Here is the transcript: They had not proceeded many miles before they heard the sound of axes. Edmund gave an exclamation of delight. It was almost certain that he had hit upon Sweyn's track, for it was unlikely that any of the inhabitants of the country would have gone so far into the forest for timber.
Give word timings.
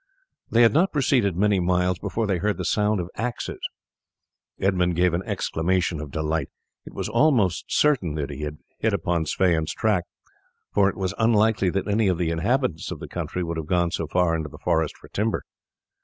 They 0.49 0.63
had 0.63 0.73
not 0.73 0.91
proceeded 0.91 1.35
many 1.37 1.59
miles 1.59 1.99
before 1.99 2.25
they 2.25 2.39
heard 2.39 2.57
the 2.57 2.65
sound 2.65 2.99
of 2.99 3.11
axes. 3.13 3.59
Edmund 4.59 4.95
gave 4.95 5.13
an 5.13 5.21
exclamation 5.27 5.99
of 6.01 6.09
delight. 6.09 6.49
It 6.87 6.93
was 6.95 7.07
almost 7.07 7.65
certain 7.71 8.15
that 8.15 8.31
he 8.31 8.41
had 8.41 8.57
hit 8.79 8.93
upon 8.93 9.27
Sweyn's 9.27 9.75
track, 9.75 10.05
for 10.73 10.89
it 10.89 10.97
was 10.97 11.13
unlikely 11.19 11.69
that 11.69 11.87
any 11.87 12.07
of 12.07 12.17
the 12.17 12.31
inhabitants 12.31 12.89
of 12.89 12.99
the 12.99 13.07
country 13.07 13.43
would 13.43 13.57
have 13.57 13.67
gone 13.67 13.91
so 13.91 14.07
far 14.07 14.35
into 14.35 14.49
the 14.49 14.57
forest 14.57 14.97
for 14.97 15.07
timber. 15.07 15.43